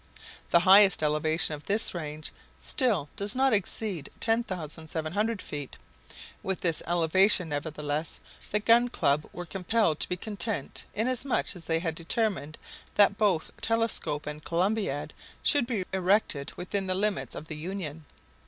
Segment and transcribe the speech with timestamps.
[0.49, 5.77] The highest elevation of this range still does not exceed 10,700 feet.
[6.41, 8.19] With this elevation, nevertheless,
[8.49, 12.57] the Gun Club were compelled to be content, inasmuch as they had determined
[12.95, 18.05] that both telescope and Columbiad should be erected within the limits of the Union.